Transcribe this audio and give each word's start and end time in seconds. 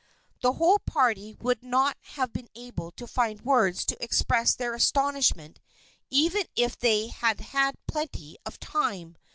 The 0.41 0.53
whole 0.53 0.79
party 0.79 1.35
would 1.41 1.61
not 1.61 1.95
have 2.15 2.33
been 2.33 2.49
able 2.55 2.89
to 2.93 3.05
find 3.05 3.39
words 3.41 3.85
to 3.85 4.03
express 4.03 4.55
their 4.55 4.73
astonishment 4.73 5.59
even 6.09 6.47
if 6.55 6.75
they 6.75 7.09
had 7.09 7.39
had 7.39 7.75
plenty 7.87 8.39
of 8.43 8.59
time. 8.59 9.15